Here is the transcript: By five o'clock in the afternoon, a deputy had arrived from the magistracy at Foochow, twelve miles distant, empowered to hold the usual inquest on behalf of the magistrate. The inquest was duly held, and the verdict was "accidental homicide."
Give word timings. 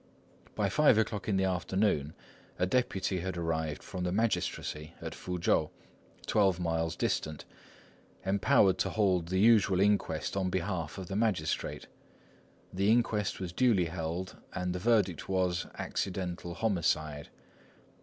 By 0.55 0.67
five 0.67 0.97
o'clock 0.97 1.29
in 1.29 1.37
the 1.37 1.43
afternoon, 1.43 2.15
a 2.57 2.65
deputy 2.65 3.19
had 3.19 3.37
arrived 3.37 3.83
from 3.83 4.03
the 4.03 4.11
magistracy 4.11 4.95
at 4.99 5.13
Foochow, 5.13 5.69
twelve 6.25 6.59
miles 6.59 6.95
distant, 6.95 7.45
empowered 8.25 8.79
to 8.79 8.89
hold 8.89 9.27
the 9.27 9.37
usual 9.39 9.79
inquest 9.79 10.35
on 10.35 10.49
behalf 10.49 10.97
of 10.97 11.05
the 11.05 11.15
magistrate. 11.15 11.85
The 12.73 12.89
inquest 12.89 13.39
was 13.39 13.53
duly 13.53 13.85
held, 13.85 14.37
and 14.53 14.73
the 14.73 14.79
verdict 14.79 15.29
was 15.29 15.67
"accidental 15.77 16.55
homicide." 16.55 17.29